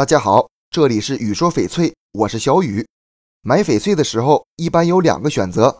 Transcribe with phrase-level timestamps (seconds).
[0.00, 2.88] 大家好，这里是雨说翡翠，我是小雨。
[3.42, 5.78] 买翡翠的时候，一般有两个选择：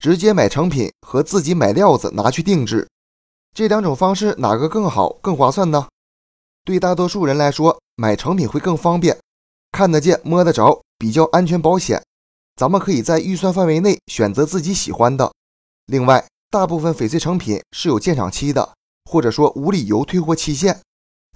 [0.00, 2.88] 直接买成品和自己买料子拿去定制。
[3.54, 5.86] 这两种方式哪个更好、更划算呢？
[6.64, 9.16] 对大多数人来说，买成品会更方便，
[9.70, 12.02] 看得见、摸得着，比较安全保险。
[12.56, 15.32] 咱们可以在预算范围内选择自己喜欢的。
[15.86, 18.74] 另外，大部分翡翠成品是有鉴赏期的，
[19.04, 20.80] 或者说无理由退货期限。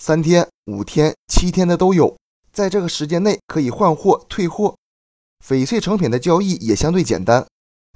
[0.02, 2.16] 三天、五天、七天的都有，
[2.55, 4.76] 在这个时间内可以换货退货。
[5.45, 7.45] 翡翠成品的交易也相对简单，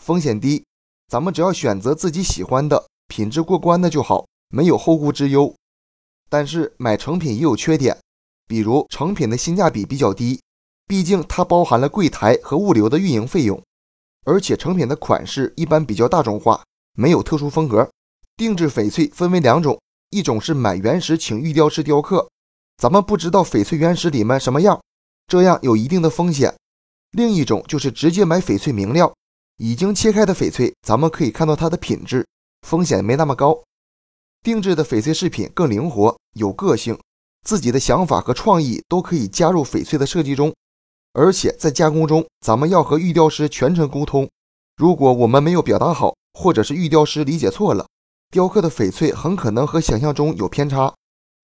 [0.03, 0.65] 风险低，
[1.07, 5.55] 咱们只要选择自己喜欢的、品质过关的就好，没有后顾之忧。
[6.29, 7.97] 但是买成品也有缺点，
[8.47, 10.41] 比如成品的性价比比较低，
[10.87, 13.63] 毕竟它包含了柜台和物流的运营费用，
[14.27, 16.63] 而且成品的款式一般比较大众化，
[16.95, 17.88] 没有特殊风格。
[18.37, 19.80] 定制翡翠分为两种。
[20.11, 22.30] 一种是买原石请玉雕师雕刻，
[22.78, 24.80] 咱们不知道翡翠原石里面什么样，
[25.27, 26.55] 这样有一定的风险。
[27.10, 29.12] 另一种就是直接买翡翠明料，
[29.57, 32.24] 已经切开的翡翠，咱们可以看到它的品质，
[32.62, 33.60] 风险没那么高。
[34.45, 36.96] 定制的翡翠饰品更灵活，有个性，
[37.45, 40.54] 自己的想法和创意都可以加入翡翠的设计中，
[41.15, 44.30] 而且在加工中，咱们要和玉雕师全程沟通，
[44.76, 47.85] 如果我们没有表达好，或者是玉雕师理解错了。
[48.30, 50.95] 雕刻的翡翠很可能和想象中有偏差，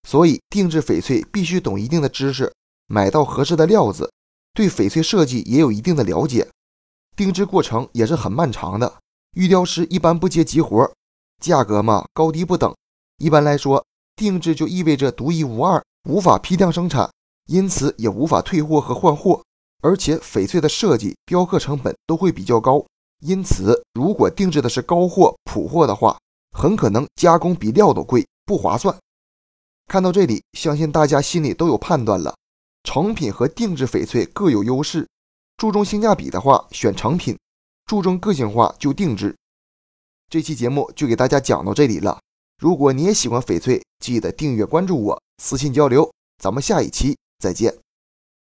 [0.06, 2.52] 所以定制翡翠必须懂一定的知识，
[2.86, 4.12] 买到合适的料子，
[4.52, 6.48] 对翡翠设计也有一定的了解。
[7.16, 9.00] 定制过程也是很漫长的，
[9.34, 10.92] 玉雕师一般不接急活，
[11.41, 12.75] 价格嘛高低不等。
[13.19, 17.10] 一般来说，定制就意味着独一无二，无法批量生产，
[17.47, 19.42] 因此也无法退货和换货。
[19.82, 22.84] 而且翡翠的设计、雕刻成本都会比较高，
[23.20, 26.19] 因此如果定制的是高货、普货的话，
[26.52, 28.97] 很可能加工比料都贵，不划算。
[29.86, 32.34] 看到这里，相信大家心里都有判断了。
[32.82, 35.08] 成品和定制翡翠各有优势，
[35.56, 37.38] 注重性价比的话选成品，
[37.86, 39.36] 注重个性化就定制。
[40.28, 42.19] 这期节目就给大家讲到这里了。
[42.59, 46.10] 如果你也喜欢翡翠，记得订阅关注我，私信交流。
[46.42, 47.84] 咱们下一期再见。